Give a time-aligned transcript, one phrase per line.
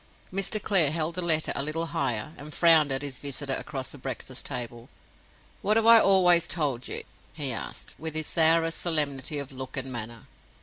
[0.33, 0.59] Mr.
[0.59, 4.47] Clare held the letter a little higher, and frowned at his visitor across the breakfast
[4.47, 4.89] table.
[5.61, 9.91] "What have I always told you?" he asked, with his sourest solemnity of look and
[9.91, 10.25] manner.